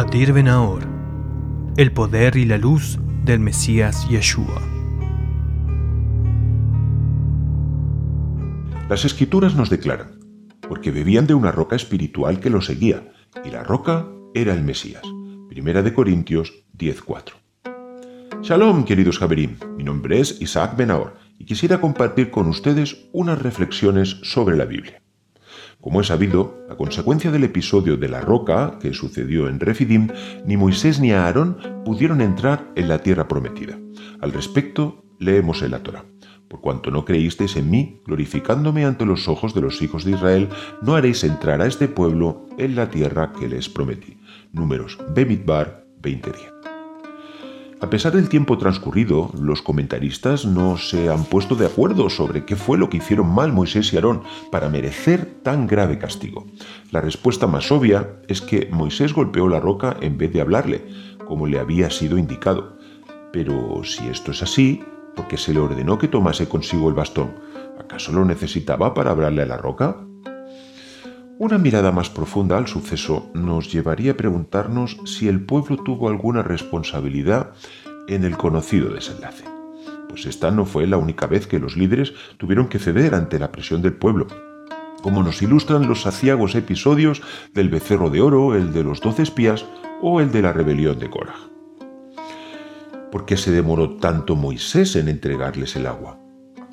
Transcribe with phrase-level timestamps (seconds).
[0.00, 0.82] Adir Benaor,
[1.76, 4.62] el poder y la luz del Mesías Yeshua.
[8.88, 10.18] Las escrituras nos declaran,
[10.66, 13.12] porque bebían de una roca espiritual que los seguía,
[13.44, 15.02] y la roca era el Mesías.
[15.50, 17.34] Primera de Corintios 10:4.
[18.40, 19.58] Shalom, queridos Javerim.
[19.76, 25.02] Mi nombre es Isaac Benaor y quisiera compartir con ustedes unas reflexiones sobre la Biblia.
[25.80, 30.08] Como es sabido, a consecuencia del episodio de la roca que sucedió en Refidim,
[30.44, 33.78] ni Moisés ni Aarón pudieron entrar en la tierra prometida.
[34.20, 36.04] Al respecto, leemos en la Torah.
[36.48, 40.48] Por cuanto no creísteis en mí, glorificándome ante los ojos de los hijos de Israel,
[40.82, 44.18] no haréis entrar a este pueblo en la tierra que les prometí.
[44.52, 46.59] Números Bemidbar 2010.
[47.82, 52.54] A pesar del tiempo transcurrido, los comentaristas no se han puesto de acuerdo sobre qué
[52.54, 56.46] fue lo que hicieron mal Moisés y Aarón para merecer tan grave castigo.
[56.92, 60.84] La respuesta más obvia es que Moisés golpeó la roca en vez de hablarle,
[61.26, 62.76] como le había sido indicado.
[63.32, 64.84] Pero si esto es así,
[65.16, 67.32] ¿por qué se le ordenó que tomase consigo el bastón?
[67.78, 69.96] ¿Acaso lo necesitaba para hablarle a la roca?
[71.40, 76.42] Una mirada más profunda al suceso nos llevaría a preguntarnos si el pueblo tuvo alguna
[76.42, 77.52] responsabilidad
[78.08, 79.44] en el conocido desenlace.
[80.06, 83.52] Pues esta no fue la única vez que los líderes tuvieron que ceder ante la
[83.52, 84.26] presión del pueblo,
[85.02, 87.22] como nos ilustran los saciagos episodios
[87.54, 89.64] del becerro de oro, el de los doce espías
[90.02, 91.36] o el de la rebelión de Cora.
[93.10, 96.19] ¿Por qué se demoró tanto Moisés en entregarles el agua?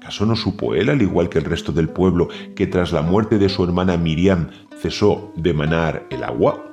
[0.07, 3.37] ¿Acaso no supo él, al igual que el resto del pueblo, que tras la muerte
[3.37, 6.71] de su hermana Miriam cesó de manar el agua?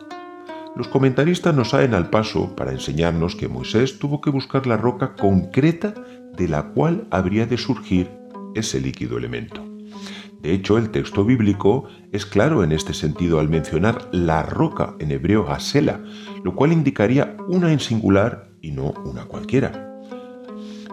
[0.77, 5.17] Los comentaristas nos salen al paso para enseñarnos que Moisés tuvo que buscar la roca
[5.17, 5.95] concreta
[6.37, 8.09] de la cual habría de surgir
[8.55, 9.67] ese líquido elemento.
[10.41, 15.11] De hecho, el texto bíblico es claro en este sentido al mencionar la roca en
[15.11, 15.99] hebreo Asela,
[16.45, 20.01] lo cual indicaría una en singular y no una cualquiera.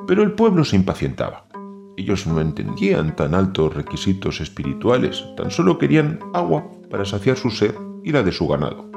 [0.07, 1.50] Pero el pueblo se impacientaba.
[1.97, 7.75] Ellos no entendían tan altos requisitos espirituales, tan solo querían agua para saciar su sed
[8.03, 8.89] y la de su ganado.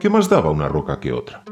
[0.00, 1.44] ¿Qué más daba una roca que otra?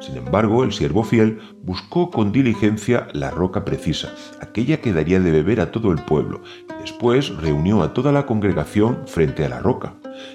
[0.00, 5.30] Sin embargo, el siervo fiel buscó con diligencia la roca precisa, aquella que daría de
[5.30, 9.60] beber a todo el pueblo, y después reunió a toda la congregación frente a la
[9.60, 9.94] roca.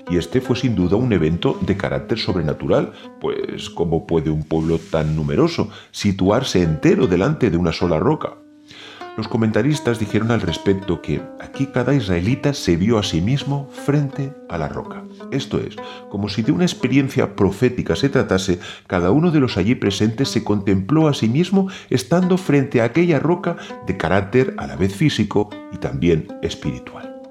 [0.09, 4.79] Y este fue sin duda un evento de carácter sobrenatural, pues ¿cómo puede un pueblo
[4.79, 8.37] tan numeroso situarse entero delante de una sola roca?
[9.19, 14.33] Los comentaristas dijeron al respecto que aquí cada israelita se vio a sí mismo frente
[14.47, 15.03] a la roca.
[15.29, 15.75] Esto es,
[16.09, 20.45] como si de una experiencia profética se tratase, cada uno de los allí presentes se
[20.45, 25.49] contempló a sí mismo estando frente a aquella roca de carácter a la vez físico
[25.73, 27.21] y también espiritual.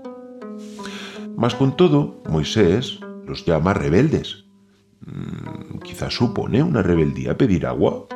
[1.36, 4.44] Mas con todo, Moisés los llama rebeldes.
[5.06, 8.06] Mm, quizás supone una rebeldía pedir agua.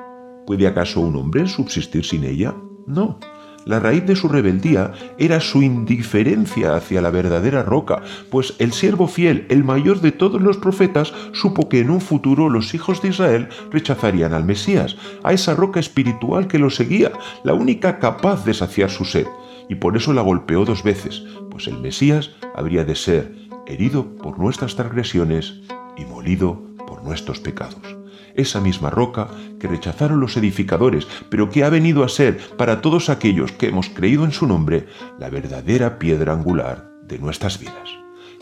[0.46, 2.54] ¿Puede acaso un hombre subsistir sin ella?
[2.86, 3.18] No.
[3.64, 9.06] La raíz de su rebeldía era su indiferencia hacia la verdadera roca, pues el siervo
[9.06, 13.08] fiel, el mayor de todos los profetas, supo que en un futuro los hijos de
[13.08, 17.12] Israel rechazarían al Mesías, a esa roca espiritual que lo seguía,
[17.44, 19.26] la única capaz de saciar su sed,
[19.68, 23.32] y por eso la golpeó dos veces, pues el Mesías habría de ser
[23.66, 25.60] herido por nuestras transgresiones
[25.96, 28.01] y molido por nuestros pecados
[28.34, 29.28] esa misma roca
[29.58, 33.88] que rechazaron los edificadores, pero que ha venido a ser para todos aquellos que hemos
[33.88, 34.86] creído en su nombre
[35.18, 37.90] la verdadera piedra angular de nuestras vidas.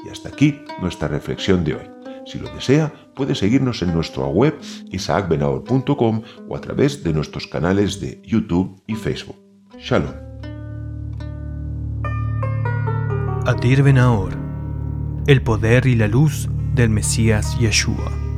[0.04, 2.00] Y hasta aquí nuestra reflexión de hoy.
[2.26, 4.58] Si lo desea, puede seguirnos en nuestra web
[4.91, 9.37] isaacbenaor.com o a través de nuestros canales de YouTube y Facebook.
[9.78, 10.14] Shalom.
[13.47, 14.37] Adir Benaor,
[15.26, 18.29] el poder y la luz del Mesías Yeshua.